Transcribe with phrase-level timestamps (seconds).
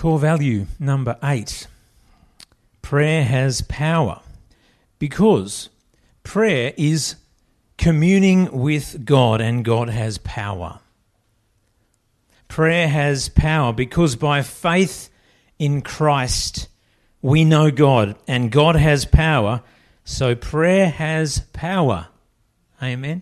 [0.00, 1.66] Core value number eight
[2.80, 4.22] prayer has power
[4.98, 5.68] because
[6.22, 7.16] prayer is
[7.76, 10.80] communing with God and God has power.
[12.48, 15.10] Prayer has power because by faith
[15.58, 16.68] in Christ
[17.20, 19.62] we know God and God has power,
[20.02, 22.08] so prayer has power.
[22.82, 23.20] Amen.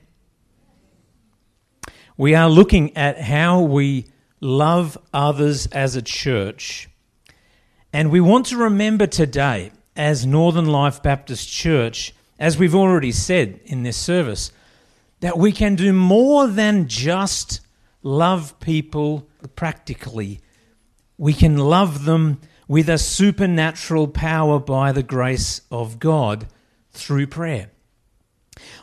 [2.17, 4.07] We are looking at how we
[4.41, 6.89] love others as a church.
[7.93, 13.61] And we want to remember today, as Northern Life Baptist Church, as we've already said
[13.65, 14.53] in this service,
[15.21, 17.61] that we can do more than just
[18.03, 20.41] love people practically.
[21.17, 26.47] We can love them with a supernatural power by the grace of God
[26.93, 27.71] through prayer.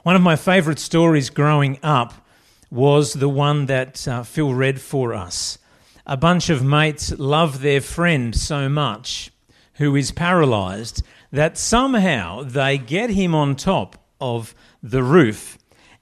[0.03, 2.24] One of my favourite stories growing up
[2.69, 5.57] was the one that uh, Phil read for us.
[6.05, 9.31] A bunch of mates love their friend so much
[9.75, 15.57] who is paralysed that somehow they get him on top of the roof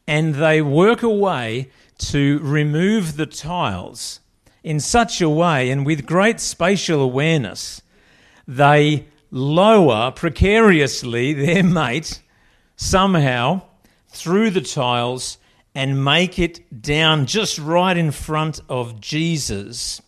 [0.07, 4.19] and they work away to remove the tiles
[4.63, 7.81] in such a way and with great spatial awareness,
[8.47, 12.21] they lower precariously their mate
[12.75, 13.61] somehow
[14.09, 15.37] through the tiles
[15.75, 20.01] and make it down just right in front of Jesus.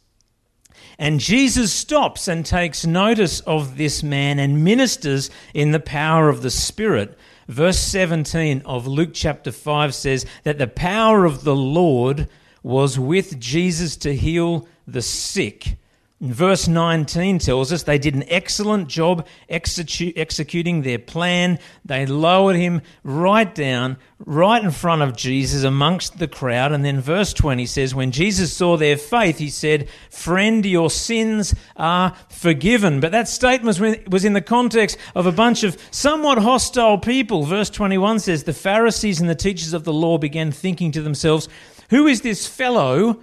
[0.97, 6.41] And Jesus stops and takes notice of this man and ministers in the power of
[6.41, 7.17] the Spirit.
[7.47, 12.30] Verse 17 of Luke chapter 5 says that the power of the Lord
[12.63, 15.77] was with Jesus to heal the sick.
[16.21, 21.59] Verse 19 tells us they did an excellent job executing their plan.
[21.83, 26.71] They lowered him right down, right in front of Jesus amongst the crowd.
[26.71, 31.53] And then verse 20 says, When Jesus saw their faith, he said, Friend, your sins
[31.75, 33.02] are forgiven.
[33.02, 37.43] But that statement was in the context of a bunch of somewhat hostile people.
[37.43, 41.49] Verse 21 says, The Pharisees and the teachers of the law began thinking to themselves,
[41.89, 43.20] Who is this fellow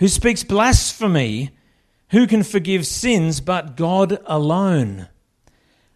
[0.00, 1.52] who speaks blasphemy?
[2.10, 5.08] Who can forgive sins but God alone?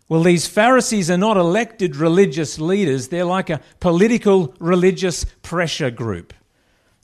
[0.08, 6.32] Well, these Pharisees are not elected religious leaders, they're like a political religious pressure group.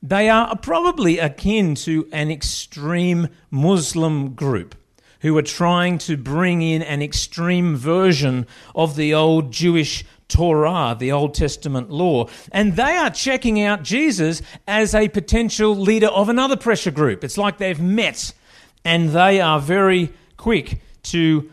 [0.02, 4.74] They are probably akin to an extreme Muslim group
[5.20, 11.12] who are trying to bring in an extreme version of the old Jewish Torah, the
[11.12, 12.28] Old Testament law.
[12.52, 17.24] And they are checking out Jesus as a potential leader of another pressure group.
[17.24, 18.34] It's like they've met
[18.84, 21.50] and they are very quick to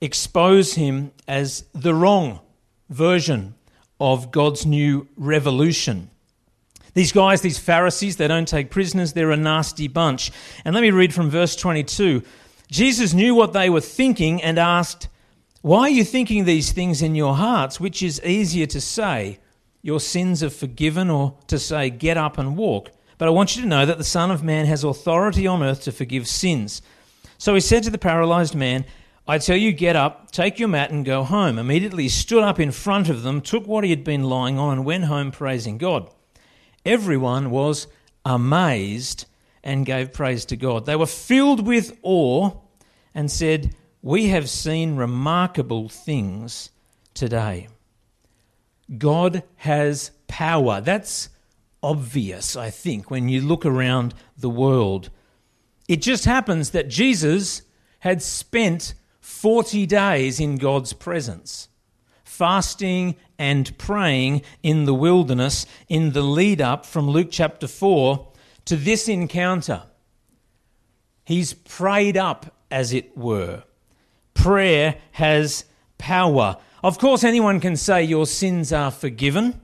[0.00, 2.40] expose him as the wrong
[2.88, 3.54] version
[4.00, 6.10] of God's new revolution.
[6.94, 10.32] These guys, these Pharisees, they don't take prisoners, they're a nasty bunch.
[10.64, 12.22] And let me read from verse 22.
[12.70, 15.08] Jesus knew what they were thinking and asked,
[15.62, 17.78] Why are you thinking these things in your hearts?
[17.78, 19.38] Which is easier to say,
[19.82, 22.90] Your sins are forgiven, or to say, Get up and walk?
[23.18, 25.82] But I want you to know that the Son of Man has authority on earth
[25.84, 26.82] to forgive sins.
[27.38, 28.84] So he said to the paralyzed man,
[29.28, 31.58] I tell you, get up, take your mat, and go home.
[31.58, 34.72] Immediately he stood up in front of them, took what he had been lying on,
[34.74, 36.08] and went home praising God.
[36.84, 37.88] Everyone was
[38.24, 39.26] amazed
[39.64, 40.86] and gave praise to God.
[40.86, 42.52] They were filled with awe
[43.14, 46.70] and said, We have seen remarkable things
[47.14, 47.66] today.
[48.96, 50.80] God has power.
[50.80, 51.30] That's
[51.86, 55.08] obvious, I think, when you look around the world.
[55.88, 57.62] It just happens that Jesus
[58.00, 61.68] had spent 40 days in God's presence,
[62.24, 68.32] fasting and praying in the wilderness in the lead up from Luke chapter 4
[68.64, 69.84] to this encounter.
[71.24, 73.62] He's prayed up, as it were.
[74.34, 75.64] Prayer has
[75.98, 76.56] power.
[76.82, 79.60] Of course, anyone can say your sins are forgiven.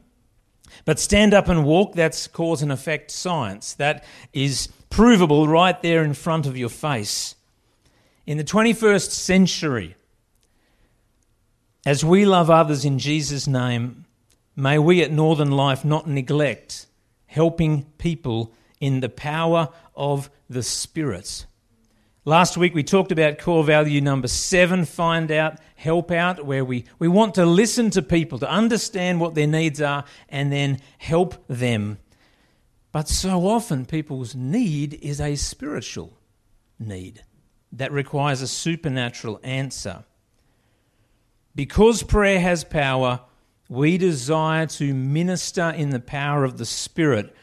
[0.84, 3.74] But stand up and walk, that's cause and effect science.
[3.74, 7.34] That is provable right there in front of your face.
[8.26, 9.96] In the 21st century,
[11.84, 14.04] as we love others in Jesus' name,
[14.54, 16.86] may we at Northern Life not neglect
[17.26, 21.46] helping people in the power of the Spirit.
[22.24, 26.84] Last week we talked about core value number seven find out, help out, where we,
[27.00, 31.34] we want to listen to people, to understand what their needs are, and then help
[31.48, 31.98] them.
[32.92, 36.16] But so often people's need is a spiritual
[36.78, 37.24] need
[37.72, 40.04] that requires a supernatural answer.
[41.56, 43.20] Because prayer has power,
[43.68, 47.34] we desire to minister in the power of the Spirit.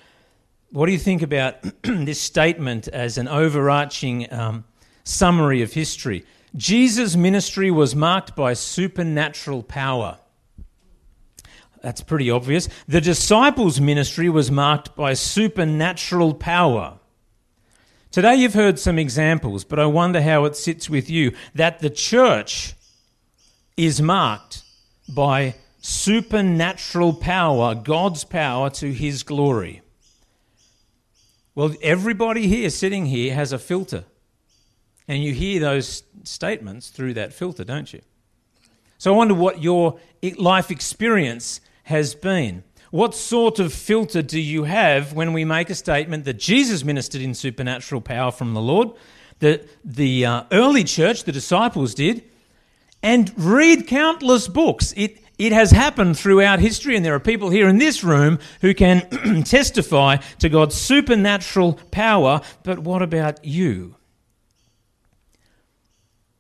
[0.72, 4.64] What do you think about this statement as an overarching um,
[5.10, 6.26] summary of history.
[6.56, 10.20] Jesus' ministry was marked by supernatural power.
[11.82, 12.68] That's pretty obvious.
[12.88, 17.00] The disciples' ministry was marked by supernatural power.
[18.12, 21.90] Today you've heard some examples, but I wonder how it sits with you that the
[21.90, 22.74] church
[23.78, 24.64] is marked
[25.08, 29.82] by supernatural power, God's power to his glory.
[31.56, 34.06] Well, everybody here sitting here has a filter.
[35.10, 38.02] And you hear those statements through that filter, don't you?
[39.00, 40.00] So I wonder what your
[40.38, 42.64] life experience has been.
[42.92, 47.22] What sort of filter do you have when we make a statement that Jesus ministered
[47.22, 48.92] in supernatural power from the Lord,
[49.40, 52.24] that the uh, early church, the disciples did,
[53.02, 54.94] and read countless books?
[54.96, 58.76] It, it has happened throughout history, and there are people here in this room who
[58.76, 59.10] can
[59.44, 62.42] testify to God's supernatural power.
[62.62, 63.96] But what about you?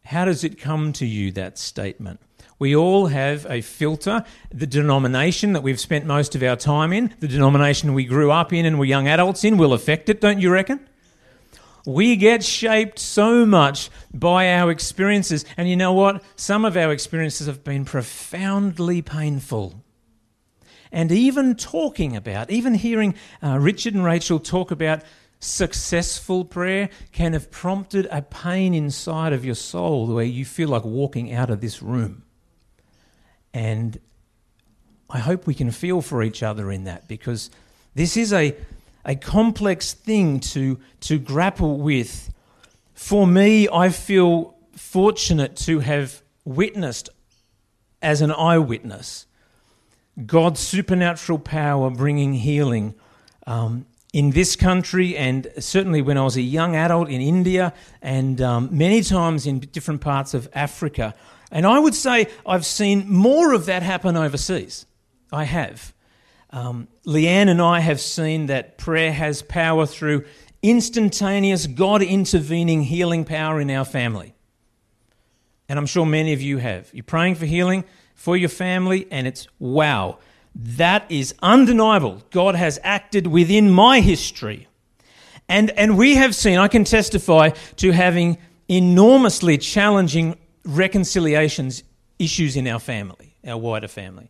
[0.09, 2.19] How does it come to you, that statement?
[2.57, 4.23] We all have a filter.
[4.51, 8.51] The denomination that we've spent most of our time in, the denomination we grew up
[8.51, 10.79] in and were young adults in, will affect it, don't you reckon?
[11.85, 15.45] We get shaped so much by our experiences.
[15.57, 16.23] And you know what?
[16.35, 19.83] Some of our experiences have been profoundly painful.
[20.91, 23.13] And even talking about, even hearing
[23.44, 25.03] uh, Richard and Rachel talk about
[25.39, 30.83] successful prayer can have prompted a pain inside of your soul where you feel like
[30.83, 32.24] walking out of this room.
[33.53, 34.00] And
[35.09, 37.50] I hope we can feel for each other in that because
[37.95, 38.56] this is a,
[39.06, 42.31] a complex thing to, to grapple with.
[42.94, 47.09] For me, I feel fortunate to have witnessed
[48.01, 49.25] as an eyewitness
[50.25, 52.95] God's supernatural power bringing healing
[53.47, 58.41] um, in this country, and certainly when I was a young adult in India, and
[58.41, 61.13] um, many times in different parts of Africa.
[61.51, 64.85] And I would say I've seen more of that happen overseas.
[65.31, 65.94] I have.
[66.51, 70.25] Um, Leanne and I have seen that prayer has power through
[70.63, 74.33] instantaneous God intervening healing power in our family.
[75.67, 76.89] And I'm sure many of you have.
[76.94, 77.83] You're praying for healing
[78.15, 80.17] for your family, and it's wow.
[80.55, 82.23] That is undeniable.
[82.31, 84.67] God has acted within my history.
[85.47, 88.37] And, and we have seen, I can testify to having
[88.67, 91.83] enormously challenging reconciliations
[92.19, 94.29] issues in our family, our wider family.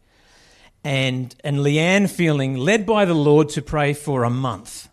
[0.84, 4.89] And, and Leanne feeling led by the Lord to pray for a month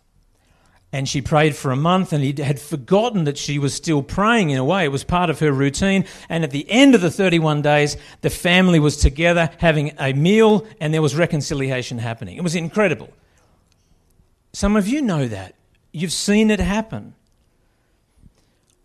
[0.97, 4.49] and she prayed for a month and he had forgotten that she was still praying
[4.49, 4.83] in a way.
[4.83, 6.05] It was part of her routine.
[6.27, 10.65] And at the end of the 31 days, the family was together having a meal
[10.81, 12.35] and there was reconciliation happening.
[12.35, 13.13] It was incredible.
[14.53, 15.53] Some of you know that.
[15.91, 17.13] You've seen it happen.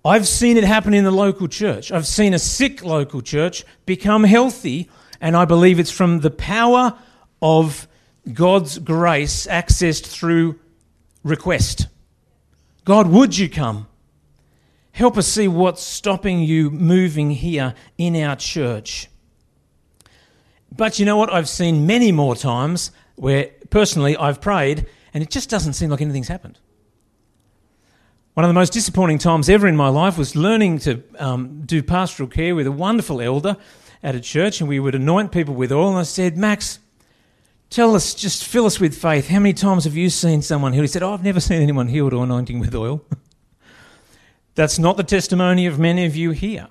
[0.05, 1.91] I've seen it happen in the local church.
[1.91, 6.93] I've seen a sick local church become healthy, and I believe it's from the power
[7.41, 7.89] of
[8.35, 10.59] God's grace accessed through
[11.25, 11.87] request.
[12.85, 13.87] God, would you come?
[14.93, 19.09] Help us see what's stopping you moving here in our church.
[20.75, 21.33] But you know what?
[21.33, 26.01] I've seen many more times where personally I've prayed and it just doesn't seem like
[26.01, 26.59] anything's happened.
[28.35, 31.83] One of the most disappointing times ever in my life was learning to um, do
[31.83, 33.59] pastoral care with a wonderful elder
[34.03, 35.91] at a church, and we would anoint people with oil.
[35.91, 36.79] And I said, Max,
[37.73, 39.29] Tell us, just fill us with faith.
[39.29, 40.85] How many times have you seen someone healed?
[40.85, 43.03] He said, Oh, I've never seen anyone healed or anointing with oil.
[44.55, 46.69] That's not the testimony of many of you here.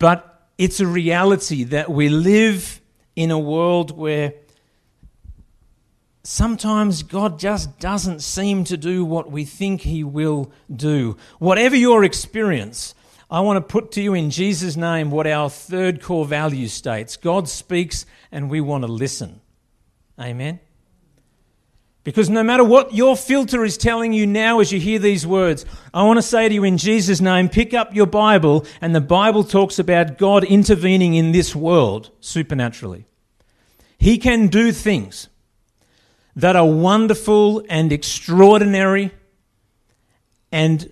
[0.00, 2.80] But it's a reality that we live
[3.14, 4.34] in a world where
[6.24, 11.16] sometimes God just doesn't seem to do what we think He will do.
[11.38, 12.92] Whatever your experience,
[13.30, 17.16] I want to put to you in Jesus' name what our third core value states
[17.16, 19.40] God speaks, and we want to listen.
[20.20, 20.60] Amen.
[22.02, 25.66] Because no matter what your filter is telling you now as you hear these words,
[25.92, 29.00] I want to say to you in Jesus' name pick up your Bible, and the
[29.00, 33.04] Bible talks about God intervening in this world supernaturally.
[33.98, 35.28] He can do things
[36.34, 39.10] that are wonderful and extraordinary
[40.50, 40.90] and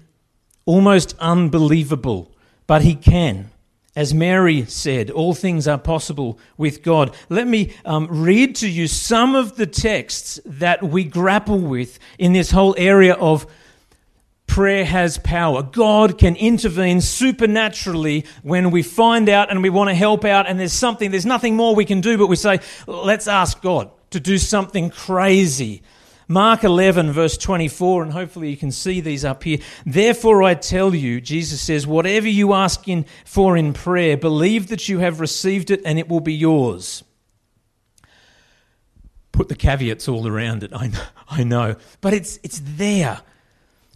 [0.67, 2.35] almost unbelievable,
[2.67, 3.51] but He can.
[3.99, 7.17] As Mary said, all things are possible with God.
[7.28, 12.33] Let me um, read to you some of the texts that we grapple with in
[12.33, 13.45] this whole area of
[14.47, 15.64] prayer has power.
[15.64, 20.61] God can intervene supernaturally when we find out and we want to help out, and
[20.61, 24.21] there's something, there's nothing more we can do, but we say, let's ask God to
[24.21, 25.83] do something crazy.
[26.31, 29.59] Mark 11, verse 24, and hopefully you can see these up here.
[29.87, 34.91] Therefore, I tell you, Jesus says, whatever you ask in, for in prayer, believe that
[34.91, 37.03] you have received it and it will be yours.
[39.33, 41.77] Put the caveats all around it, I know, I know.
[42.03, 43.23] but it's, it's there.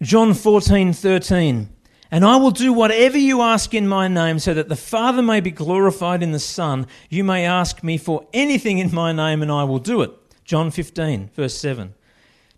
[0.00, 1.68] John 14, 13.
[2.10, 5.40] And I will do whatever you ask in my name, so that the Father may
[5.40, 6.86] be glorified in the Son.
[7.10, 10.12] You may ask me for anything in my name, and I will do it.
[10.44, 11.94] John 15, verse 7.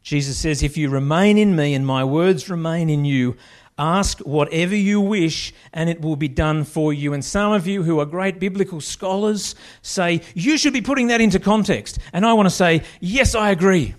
[0.04, 3.36] Jesus says, If you remain in me and my words remain in you,
[3.76, 7.12] ask whatever you wish and it will be done for you.
[7.12, 11.20] And some of you who are great biblical scholars say, You should be putting that
[11.20, 11.98] into context.
[12.12, 13.94] And I want to say, Yes, I agree.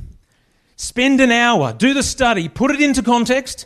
[0.78, 3.66] Spend an hour, do the study, put it into context,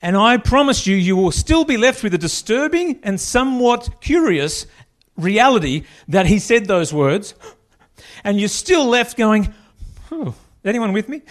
[0.00, 4.66] and I promise you, you will still be left with a disturbing and somewhat curious
[5.16, 7.34] reality that he said those words,
[8.22, 9.52] and you're still left going,
[10.12, 10.34] oh,
[10.64, 11.22] anyone with me?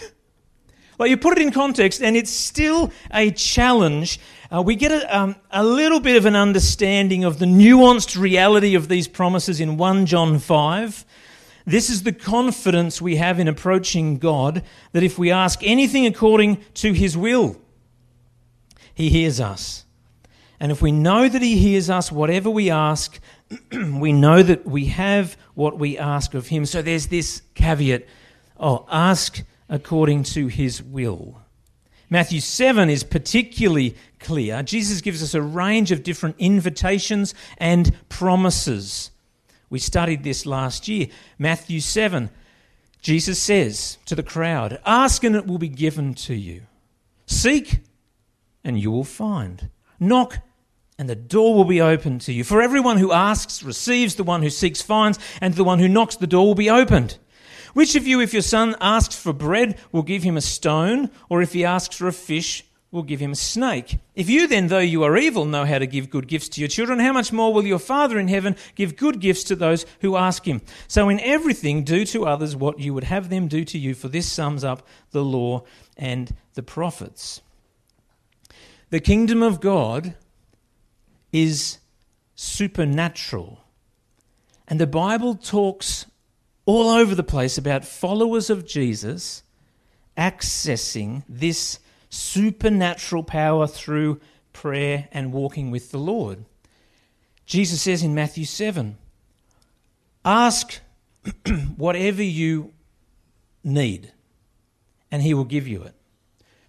[0.98, 4.18] Well, you put it in context, and it's still a challenge.
[4.52, 8.74] Uh, we get a, um, a little bit of an understanding of the nuanced reality
[8.74, 11.04] of these promises in 1 John 5.
[11.64, 16.64] This is the confidence we have in approaching God that if we ask anything according
[16.74, 17.60] to His will,
[18.92, 19.84] He hears us.
[20.58, 23.20] And if we know that He hears us, whatever we ask,
[23.72, 26.66] we know that we have what we ask of Him.
[26.66, 28.04] So there's this caveat
[28.58, 31.42] oh, ask according to his will.
[32.10, 34.62] Matthew 7 is particularly clear.
[34.62, 39.10] Jesus gives us a range of different invitations and promises.
[39.68, 41.08] We studied this last year.
[41.38, 42.30] Matthew 7,
[43.02, 46.62] Jesus says to the crowd, Ask and it will be given to you.
[47.26, 47.80] Seek
[48.64, 49.68] and you will find.
[50.00, 50.38] Knock
[50.98, 52.42] and the door will be opened to you.
[52.42, 56.16] For everyone who asks receives, the one who seeks finds, and the one who knocks,
[56.16, 57.18] the door will be opened.
[57.74, 61.42] Which of you, if your son asks for bread, will give him a stone, or
[61.42, 63.98] if he asks for a fish, will give him a snake?
[64.14, 66.68] If you then, though you are evil, know how to give good gifts to your
[66.68, 70.16] children, how much more will your Father in heaven give good gifts to those who
[70.16, 70.62] ask him?
[70.86, 74.08] So in everything, do to others what you would have them do to you, for
[74.08, 75.64] this sums up the law
[75.96, 77.42] and the prophets.
[78.90, 80.14] The kingdom of God
[81.30, 81.78] is
[82.34, 83.64] supernatural.
[84.66, 86.06] And the Bible talks
[86.68, 89.42] all over the place about followers of Jesus
[90.18, 91.78] accessing this
[92.10, 94.20] supernatural power through
[94.52, 96.44] prayer and walking with the Lord.
[97.46, 98.98] Jesus says in Matthew 7
[100.26, 100.80] Ask
[101.78, 102.74] whatever you
[103.64, 104.12] need,
[105.10, 105.94] and he will give you it.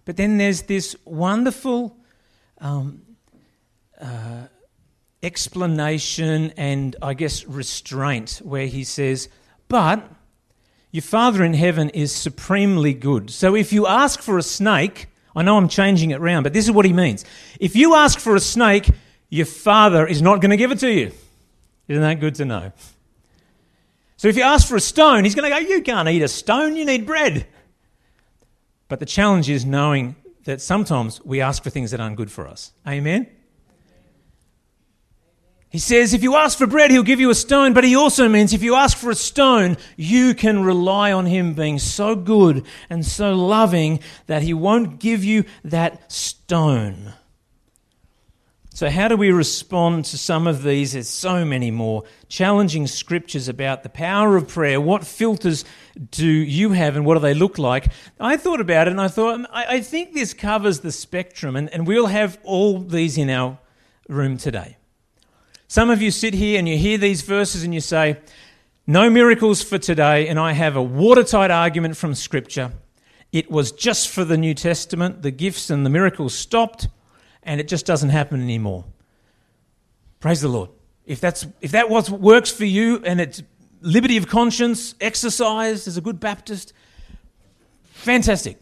[0.06, 1.94] But then there's this wonderful
[2.56, 3.02] um,
[4.00, 4.46] uh,
[5.22, 9.28] explanation and, I guess, restraint where he says,
[9.70, 10.06] but
[10.90, 13.30] your Father in heaven is supremely good.
[13.30, 16.66] So if you ask for a snake, I know I'm changing it around, but this
[16.66, 17.24] is what he means.
[17.60, 18.90] If you ask for a snake,
[19.30, 21.12] your Father is not going to give it to you.
[21.86, 22.72] Isn't that good to know?
[24.16, 26.28] So if you ask for a stone, he's going to go, You can't eat a
[26.28, 27.46] stone, you need bread.
[28.88, 32.48] But the challenge is knowing that sometimes we ask for things that aren't good for
[32.48, 32.72] us.
[32.86, 33.28] Amen?
[35.70, 38.28] He says, if you ask for bread, he'll give you a stone, but he also
[38.28, 42.66] means if you ask for a stone, you can rely on him being so good
[42.90, 47.14] and so loving that he won't give you that stone.
[48.74, 50.94] So, how do we respond to some of these?
[50.94, 54.80] There's so many more challenging scriptures about the power of prayer.
[54.80, 55.64] What filters
[56.10, 57.92] do you have and what do they look like?
[58.18, 61.68] I thought about it and I thought, um, I think this covers the spectrum, and,
[61.74, 63.58] and we'll have all these in our
[64.08, 64.78] room today.
[65.70, 68.18] Some of you sit here and you hear these verses and you say,
[68.88, 72.72] No miracles for today, and I have a watertight argument from Scripture.
[73.30, 75.22] It was just for the New Testament.
[75.22, 76.88] The gifts and the miracles stopped,
[77.44, 78.84] and it just doesn't happen anymore.
[80.18, 80.70] Praise the Lord.
[81.06, 83.40] If, that's, if that was, works for you and it's
[83.80, 86.72] liberty of conscience, exercise as a good Baptist,
[87.92, 88.58] fantastic.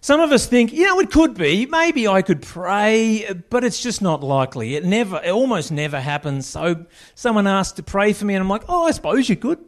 [0.00, 1.66] Some of us think, you know, it could be.
[1.66, 4.76] Maybe I could pray, but it's just not likely.
[4.76, 6.46] It never, it almost never happens.
[6.46, 9.58] So someone asks to pray for me, and I'm like, oh, I suppose you could.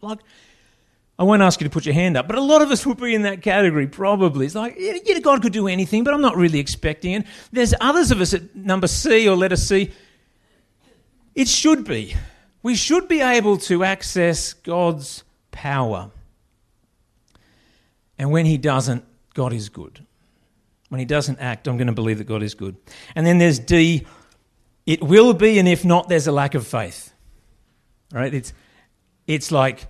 [0.00, 0.20] Like,
[1.18, 2.98] I won't ask you to put your hand up, but a lot of us would
[2.98, 4.46] be in that category, probably.
[4.46, 7.26] It's like, yeah, God could do anything, but I'm not really expecting it.
[7.52, 9.92] There's others of us at number C or letter C.
[11.34, 12.16] It should be.
[12.62, 15.22] We should be able to access God's
[15.52, 16.10] power.
[18.18, 20.06] And when He doesn't, God is good.
[20.88, 22.76] When he doesn't act, I'm going to believe that God is good.
[23.14, 24.06] And then there's D,
[24.86, 27.12] it will be, and if not, there's a lack of faith.
[28.12, 28.32] Right?
[28.32, 28.52] It's,
[29.26, 29.88] it's like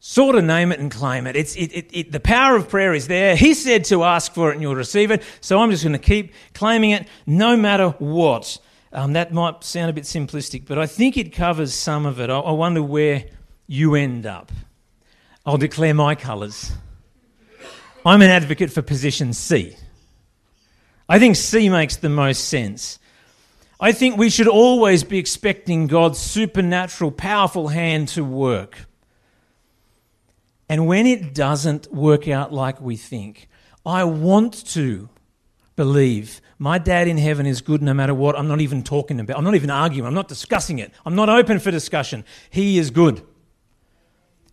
[0.00, 1.36] sort of name it and claim it.
[1.36, 2.12] It's, it, it, it.
[2.12, 3.36] The power of prayer is there.
[3.36, 5.22] He said to ask for it and you'll receive it.
[5.40, 8.58] So I'm just going to keep claiming it no matter what.
[8.90, 12.30] Um, that might sound a bit simplistic, but I think it covers some of it.
[12.30, 13.24] I, I wonder where
[13.66, 14.50] you end up.
[15.44, 16.72] I'll declare my colours.
[18.08, 19.76] I'm an advocate for position C.
[21.10, 22.98] I think C makes the most sense.
[23.78, 28.86] I think we should always be expecting God's supernatural, powerful hand to work.
[30.70, 33.46] And when it doesn't work out like we think,
[33.84, 35.10] I want to
[35.76, 38.38] believe my dad in heaven is good no matter what.
[38.38, 39.36] I'm not even talking about.
[39.36, 40.06] I'm not even arguing.
[40.06, 40.92] I'm not discussing it.
[41.04, 42.24] I'm not open for discussion.
[42.48, 43.22] He is good.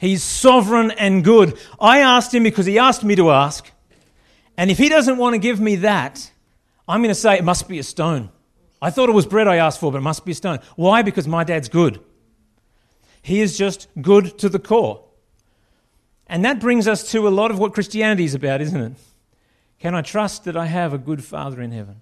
[0.05, 1.57] He's sovereign and good.
[1.79, 3.71] I asked him because he asked me to ask.
[4.55, 6.31] And if he doesn't want to give me that,
[6.87, 8.29] I'm going to say it must be a stone.
[8.79, 10.59] I thought it was bread I asked for, but it must be a stone.
[10.75, 11.01] Why?
[11.01, 11.99] Because my dad's good.
[13.23, 15.03] He is just good to the core.
[16.27, 18.93] And that brings us to a lot of what Christianity is about, isn't it?
[19.79, 22.01] Can I trust that I have a good Father in heaven?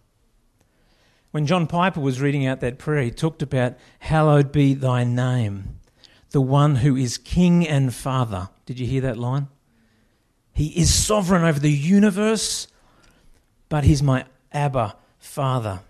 [1.31, 5.79] When John Piper was reading out that prayer, he talked about, Hallowed be thy name,
[6.33, 8.49] the one who is King and Father.
[8.65, 9.47] Did you hear that line?
[10.51, 12.67] He is sovereign over the universe,
[13.69, 15.81] but he's my Abba Father.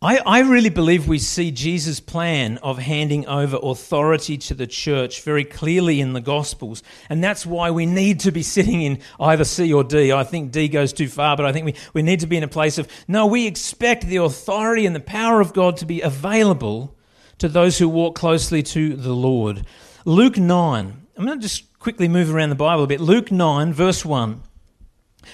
[0.00, 5.22] I, I really believe we see Jesus' plan of handing over authority to the church
[5.22, 6.82] very clearly in the Gospels.
[7.10, 10.10] And that's why we need to be sitting in either C or D.
[10.10, 12.42] I think D goes too far, but I think we, we need to be in
[12.42, 16.00] a place of no, we expect the authority and the power of God to be
[16.00, 16.96] available
[17.42, 19.66] to those who walk closely to the Lord.
[20.04, 21.06] Luke 9.
[21.16, 23.00] I'm going to just quickly move around the Bible a bit.
[23.00, 24.40] Luke 9, verse 1.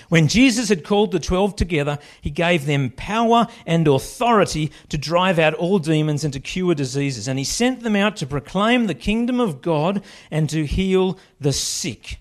[0.09, 5.39] When Jesus had called the twelve together, he gave them power and authority to drive
[5.39, 7.29] out all demons and to cure diseases.
[7.29, 11.53] And he sent them out to proclaim the kingdom of God and to heal the
[11.53, 12.21] sick.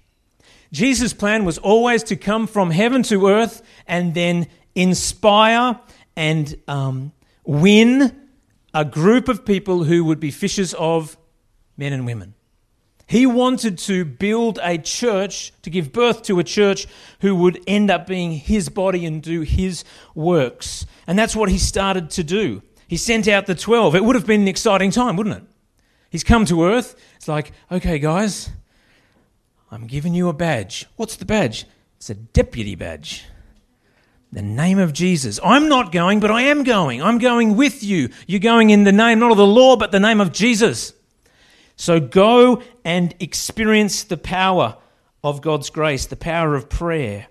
[0.74, 5.80] Jesus' plan was always to come from heaven to earth and then inspire
[6.18, 7.14] and um,
[7.46, 8.27] win
[8.78, 11.18] a group of people who would be fishers of
[11.78, 12.36] men and women.
[13.08, 16.86] He wanted to build a church, to give birth to a church
[17.22, 20.86] who would end up being his body and do his works.
[21.08, 22.62] And that's what he started to do.
[22.88, 23.96] He sent out the 12.
[23.96, 25.44] It would have been an exciting time, wouldn't it?
[26.12, 26.96] He's come to earth.
[27.16, 28.52] It's like, okay, guys,
[29.72, 30.86] I'm giving you a badge.
[30.98, 31.66] What's the badge?
[31.96, 33.26] It's a deputy badge.
[34.32, 35.40] The name of Jesus.
[35.44, 37.02] I'm not going, but I am going.
[37.02, 38.10] I'm going with you.
[38.28, 40.94] You're going in the name, not of the law, but the name of Jesus.
[41.78, 44.78] So go and experience the power
[45.24, 47.28] of God's grace, the power of prayer.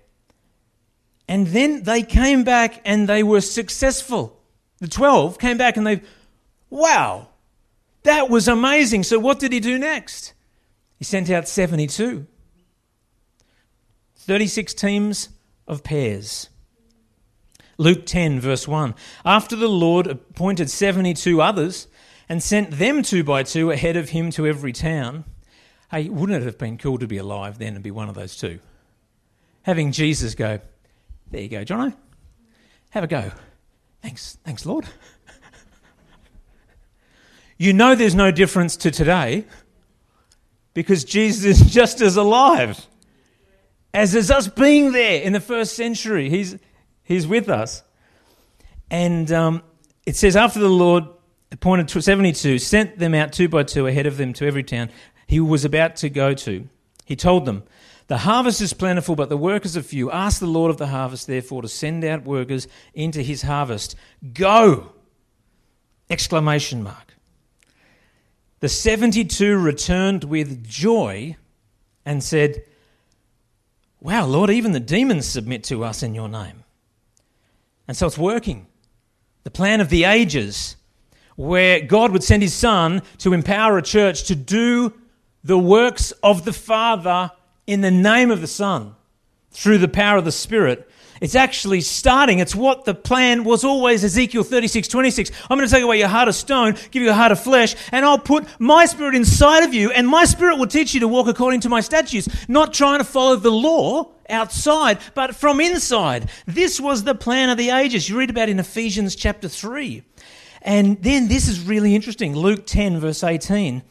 [1.28, 4.40] And then they came back and they were successful.
[4.78, 6.02] The 12 came back and they,
[6.70, 7.28] wow,
[8.04, 9.02] that was amazing.
[9.02, 10.32] So what did he do next?
[10.98, 12.26] He sent out 72.
[14.14, 15.28] 36 teams
[15.66, 16.48] of pairs.
[17.78, 18.94] Luke 10, verse 1.
[19.24, 21.88] After the Lord appointed 72 others,
[22.28, 25.24] and sent them two by two ahead of him to every town.
[25.90, 28.36] Hey, wouldn't it have been cool to be alive then and be one of those
[28.36, 28.58] two?
[29.62, 30.60] Having Jesus go,
[31.30, 31.94] there you go, Jono.
[32.90, 33.30] Have a go.
[34.02, 34.86] Thanks, thanks, Lord.
[37.58, 39.44] you know there's no difference to today
[40.74, 42.86] because Jesus is just as alive
[43.94, 46.28] as is us being there in the first century.
[46.28, 46.56] He's,
[47.06, 47.82] he's with us.
[48.90, 49.62] And um,
[50.04, 51.04] it says, after the Lord
[51.50, 54.90] appointed 72, sent them out two by two ahead of them to every town
[55.26, 56.68] he was about to go to.
[57.04, 57.64] He told them,
[58.06, 60.10] The harvest is plentiful, but the workers are few.
[60.10, 63.96] Ask the Lord of the harvest, therefore, to send out workers into his harvest.
[64.32, 64.92] Go!
[66.08, 67.14] Exclamation mark.
[68.60, 71.36] The 72 returned with joy
[72.04, 72.62] and said,
[74.00, 76.62] Wow, Lord, even the demons submit to us in your name.
[77.88, 78.66] And so it's working.
[79.44, 80.76] The plan of the ages
[81.36, 84.94] where God would send his son to empower a church to do
[85.44, 87.30] the works of the Father
[87.66, 88.96] in the name of the Son
[89.50, 90.90] through the power of the Spirit.
[91.20, 92.38] It's actually starting.
[92.38, 95.30] It's what the plan was always Ezekiel 36, 26.
[95.48, 97.74] I'm going to take away your heart of stone, give you a heart of flesh,
[97.92, 101.08] and I'll put my spirit inside of you, and my spirit will teach you to
[101.08, 106.28] walk according to my statutes, not trying to follow the law outside, but from inside.
[106.46, 108.08] This was the plan of the ages.
[108.08, 110.02] You read about in Ephesians chapter 3.
[110.62, 113.82] And then this is really interesting Luke 10, verse 18.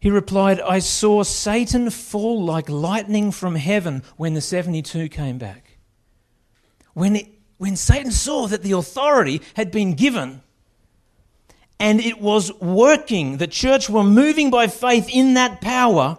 [0.00, 5.63] He replied, I saw Satan fall like lightning from heaven when the 72 came back.
[6.94, 7.26] When, it,
[7.58, 10.40] when Satan saw that the authority had been given
[11.78, 13.38] and it was working.
[13.38, 16.18] The church were moving by faith in that power.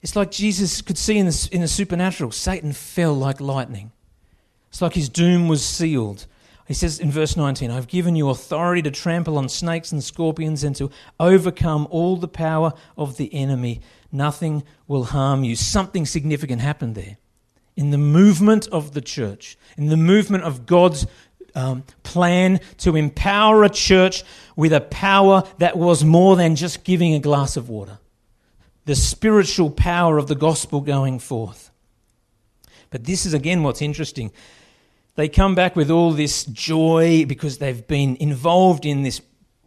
[0.00, 2.30] It's like Jesus could see in the, in the supernatural.
[2.30, 3.92] Satan fell like lightning.
[4.70, 6.26] It's like his doom was sealed.
[6.66, 10.64] He says in verse 19, I've given you authority to trample on snakes and scorpions
[10.64, 13.82] and to overcome all the power of the enemy.
[14.10, 15.56] Nothing will harm you.
[15.56, 17.18] Something significant happened there.
[17.76, 21.06] In the movement of the church, in the movement of God's
[21.54, 24.24] um, plan to empower a church
[24.56, 27.98] with a power that was more than just giving a glass of water.
[28.84, 31.70] The spiritual power of the gospel going forth.
[32.90, 34.30] But this is again what's interesting.
[35.16, 39.20] They come back with all this joy because they've been involved in this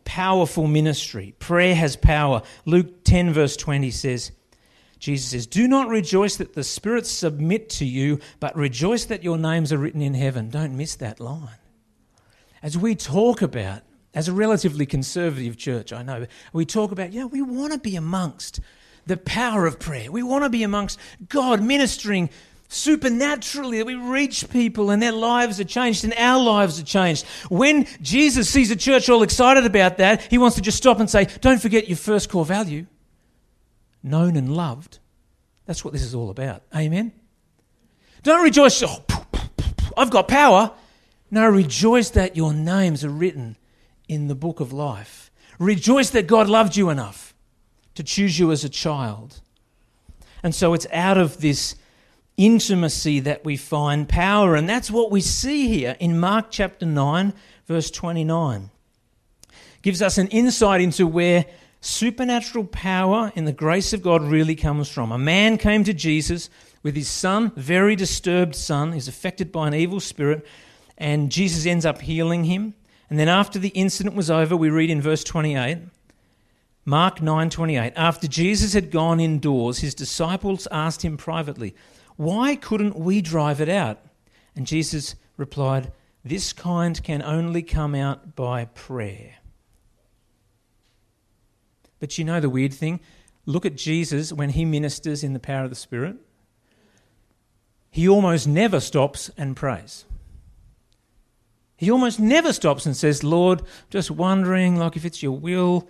[0.03, 1.33] powerful ministry.
[1.39, 2.41] Prayer has power.
[2.65, 4.31] Luke 10, verse 20 says,
[4.99, 9.37] Jesus says, Do not rejoice that the spirits submit to you, but rejoice that your
[9.37, 10.49] names are written in heaven.
[10.49, 11.49] Don't miss that line.
[12.63, 13.81] As we talk about,
[14.13, 17.95] as a relatively conservative church, I know, we talk about, yeah, we want to be
[17.95, 18.59] amongst
[19.05, 20.11] the power of prayer.
[20.11, 22.29] We want to be amongst God ministering
[22.67, 27.25] supernaturally that we reach people and their lives are changed and our lives are changed.
[27.49, 31.09] When Jesus sees a church all excited about that, he wants to just stop and
[31.09, 32.87] say, Don't forget your first core value
[34.07, 34.99] known and loved.
[35.65, 36.63] That's what this is all about.
[36.75, 37.11] Amen?
[38.23, 39.03] Don't rejoice, oh,
[39.95, 40.71] I've got power.
[41.29, 43.57] No, rejoice that your names are written
[44.07, 45.29] in the book of life.
[45.59, 47.33] Rejoice that God loved you enough
[47.95, 49.41] to choose you as a child.
[50.43, 51.75] And so it's out of this
[52.37, 54.55] intimacy that we find power.
[54.55, 57.33] And that's what we see here in Mark chapter 9,
[57.65, 58.69] verse 29.
[59.81, 61.45] Gives us an insight into where
[61.81, 65.11] supernatural power in the grace of God really comes from.
[65.11, 66.49] A man came to Jesus
[66.83, 70.45] with his son, very disturbed son, he's affected by an evil spirit,
[70.97, 72.73] and Jesus ends up healing him.
[73.09, 75.77] And then after the incident was over, we read in verse 28,
[76.85, 81.75] Mark 9:28, after Jesus had gone indoors, his disciples asked him privately,
[82.17, 83.99] why couldn't we drive it out?
[84.55, 85.91] And Jesus replied,
[86.25, 89.35] This kind can only come out by prayer.
[91.99, 92.99] But you know the weird thing?
[93.45, 96.17] Look at Jesus when he ministers in the power of the Spirit.
[97.89, 100.05] He almost never stops and prays.
[101.77, 105.87] He almost never stops and says, Lord, just wondering, like if it's your will,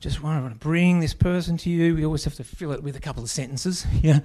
[0.00, 1.94] just want to bring this person to you.
[1.94, 3.86] We always have to fill it with a couple of sentences.
[4.02, 4.20] Yeah.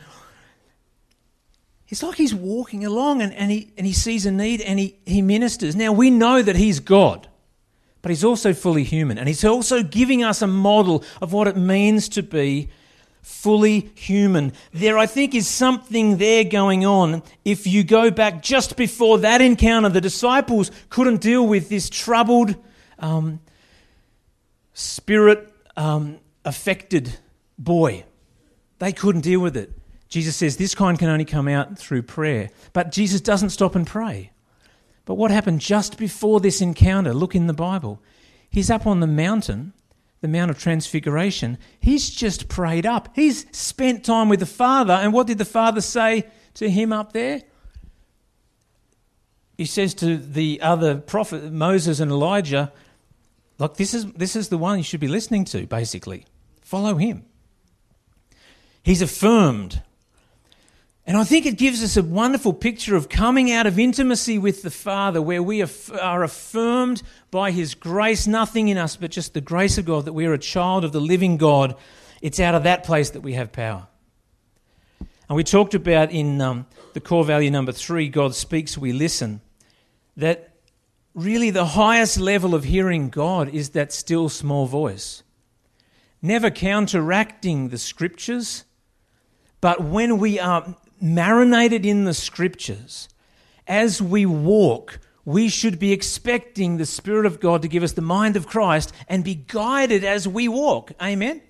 [1.89, 4.97] It's like he's walking along and, and, he, and he sees a need and he,
[5.05, 5.75] he ministers.
[5.75, 7.27] Now, we know that he's God,
[8.03, 9.17] but he's also fully human.
[9.17, 12.69] And he's also giving us a model of what it means to be
[13.21, 14.51] fully human.
[14.73, 17.23] There, I think, is something there going on.
[17.45, 22.55] If you go back just before that encounter, the disciples couldn't deal with this troubled,
[22.99, 23.39] um,
[24.73, 27.17] spirit um, affected
[27.57, 28.03] boy.
[28.79, 29.71] They couldn't deal with it.
[30.09, 32.49] Jesus says this kind can only come out through prayer.
[32.73, 34.32] But Jesus doesn't stop and pray.
[35.05, 37.13] But what happened just before this encounter?
[37.13, 38.01] Look in the Bible.
[38.49, 39.73] He's up on the mountain,
[40.21, 41.57] the Mount of Transfiguration.
[41.79, 43.09] He's just prayed up.
[43.13, 44.93] He's spent time with the Father.
[44.93, 47.41] And what did the Father say to him up there?
[49.57, 52.71] He says to the other prophet, Moses and Elijah,
[53.59, 56.25] Look, this is, this is the one you should be listening to, basically.
[56.61, 57.25] Follow him.
[58.81, 59.81] He's affirmed
[61.05, 64.61] and I think it gives us a wonderful picture of coming out of intimacy with
[64.61, 69.41] the Father, where we are affirmed by His grace, nothing in us but just the
[69.41, 71.75] grace of God, that we are a child of the living God.
[72.21, 73.87] It's out of that place that we have power.
[75.27, 79.41] And we talked about in um, the core value number three God speaks, we listen,
[80.15, 80.53] that
[81.13, 85.23] really the highest level of hearing God is that still small voice.
[86.21, 88.63] Never counteracting the scriptures,
[89.59, 93.09] but when we are marinated in the scriptures,
[93.67, 98.01] as we walk, we should be expecting the Spirit of God to give us the
[98.01, 100.93] mind of Christ and be guided as we walk.
[101.01, 101.41] Amen?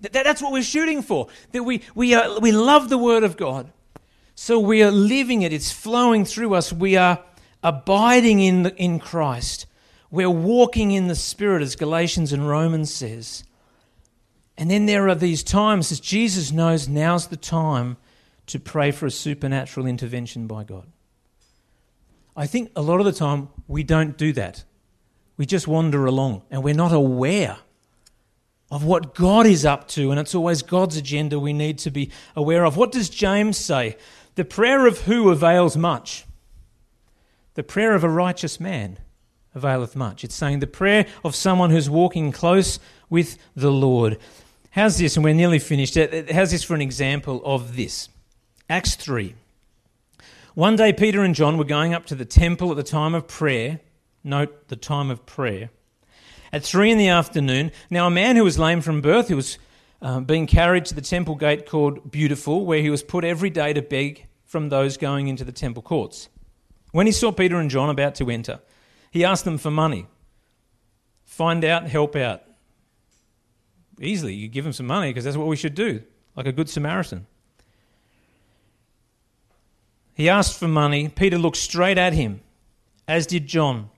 [0.00, 1.28] That's what we're shooting for.
[1.52, 3.70] That we, we, are, we love the Word of God.
[4.34, 6.72] So we are living it, it's flowing through us.
[6.72, 7.22] We are
[7.62, 9.66] abiding in, the, in Christ.
[10.10, 13.44] We're walking in the Spirit, as Galatians and Romans says.
[14.58, 17.96] And then there are these times, as Jesus knows now's the time
[18.46, 20.86] to pray for a supernatural intervention by God.
[22.36, 24.64] I think a lot of the time we don't do that.
[25.36, 27.58] We just wander along and we're not aware
[28.70, 32.10] of what God is up to, and it's always God's agenda we need to be
[32.34, 32.78] aware of.
[32.78, 33.98] What does James say?
[34.34, 36.24] The prayer of who avails much?
[37.52, 38.98] The prayer of a righteous man
[39.54, 40.24] availeth much.
[40.24, 42.78] It's saying the prayer of someone who's walking close
[43.10, 44.18] with the Lord.
[44.70, 45.16] How's this?
[45.16, 45.98] And we're nearly finished.
[46.32, 48.08] How's this for an example of this?
[48.68, 49.34] Acts 3.
[50.54, 53.26] One day, Peter and John were going up to the temple at the time of
[53.26, 53.80] prayer.
[54.22, 55.70] Note the time of prayer.
[56.52, 59.56] At three in the afternoon, now a man who was lame from birth, who was
[60.02, 63.72] uh, being carried to the temple gate called Beautiful, where he was put every day
[63.72, 66.28] to beg from those going into the temple courts.
[66.90, 68.60] When he saw Peter and John about to enter,
[69.10, 70.06] he asked them for money.
[71.24, 72.42] Find out, help out.
[73.98, 76.02] Easily, you give them some money because that's what we should do,
[76.36, 77.26] like a good Samaritan.
[80.14, 81.08] He asked for money.
[81.08, 82.40] Peter looked straight at him,
[83.08, 83.90] as did John.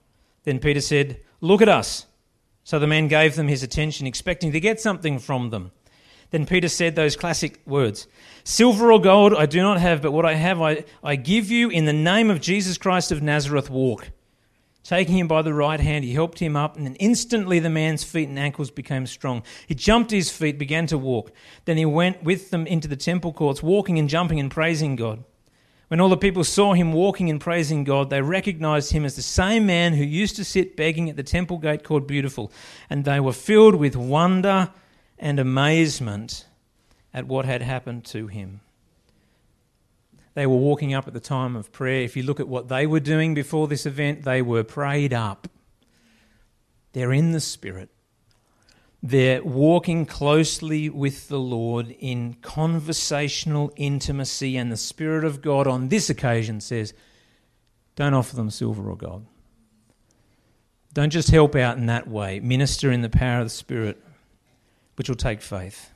[0.43, 2.05] Then Peter said, Look at us.
[2.63, 5.71] So the man gave them his attention, expecting to get something from them.
[6.31, 8.07] Then Peter said those classic words
[8.43, 11.69] Silver or gold I do not have, but what I have I, I give you
[11.69, 14.09] in the name of Jesus Christ of Nazareth, walk.
[14.83, 18.29] Taking him by the right hand, he helped him up, and instantly the man's feet
[18.29, 19.41] and ankles became strong.
[19.65, 21.31] He jumped to his feet, began to walk.
[21.65, 25.23] Then he went with them into the temple courts, walking and jumping and praising God.
[25.87, 29.21] When all the people saw him walking and praising God, they recognized him as the
[29.21, 32.51] same man who used to sit begging at the temple gate called Beautiful,
[32.89, 34.71] and they were filled with wonder
[35.19, 36.47] and amazement
[37.13, 38.61] at what had happened to him.
[40.33, 42.01] They were walking up at the time of prayer.
[42.01, 45.47] If you look at what they were doing before this event, they were prayed up.
[46.91, 47.89] They're in the Spirit.
[49.07, 55.89] They're walking closely with the Lord in conversational intimacy, and the Spirit of God on
[55.89, 56.95] this occasion says,
[57.95, 59.27] Don't offer them silver or gold.
[60.91, 62.39] Don't just help out in that way.
[62.39, 64.01] Minister in the power of the Spirit,
[64.95, 65.91] which will take faith.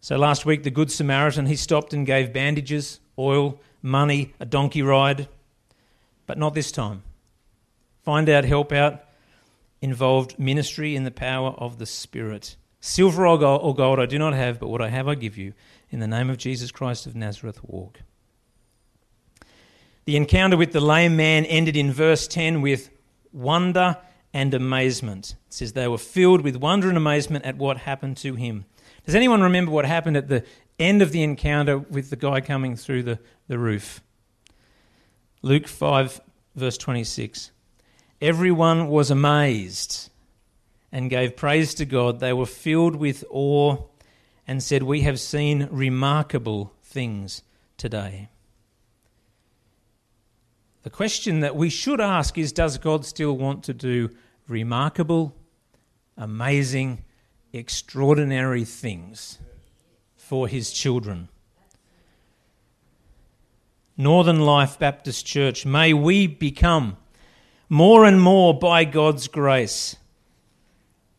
[0.00, 4.80] So last week, the Good Samaritan, he stopped and gave bandages, oil, money, a donkey
[4.80, 5.28] ride.
[6.26, 7.02] But not this time.
[8.04, 9.04] Find out, help out,
[9.80, 12.56] involved ministry in the power of the Spirit.
[12.80, 15.52] Silver or gold I do not have, but what I have I give you.
[15.90, 18.00] In the name of Jesus Christ of Nazareth, walk.
[20.04, 22.90] The encounter with the lame man ended in verse 10 with
[23.32, 23.98] wonder
[24.32, 25.34] and amazement.
[25.48, 28.64] It says they were filled with wonder and amazement at what happened to him.
[29.04, 30.44] Does anyone remember what happened at the
[30.78, 34.00] end of the encounter with the guy coming through the, the roof?
[35.42, 36.20] Luke 5,
[36.54, 37.50] verse 26.
[38.20, 40.10] Everyone was amazed
[40.90, 42.18] and gave praise to God.
[42.18, 43.84] They were filled with awe
[44.46, 47.42] and said, We have seen remarkable things
[47.76, 48.28] today.
[50.82, 54.10] The question that we should ask is Does God still want to do
[54.48, 55.36] remarkable,
[56.16, 57.04] amazing,
[57.52, 59.38] extraordinary things
[60.16, 61.28] for his children?
[63.96, 66.96] Northern Life Baptist Church, may we become
[67.68, 69.96] more and more by God's grace,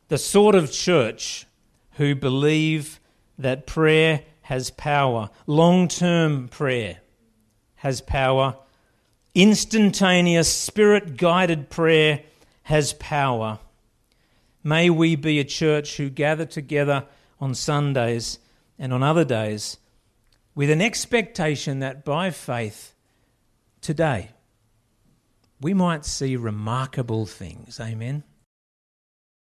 [0.07, 1.45] the sort of church
[1.93, 2.99] who believe
[3.37, 6.97] that prayer has power, long term prayer
[7.75, 8.55] has power,
[9.33, 12.21] instantaneous, spirit guided prayer
[12.63, 13.59] has power.
[14.63, 17.05] May we be a church who gather together
[17.39, 18.39] on Sundays
[18.77, 19.77] and on other days
[20.55, 22.93] with an expectation that by faith
[23.81, 24.31] today
[25.61, 27.79] we might see remarkable things.
[27.79, 28.23] Amen.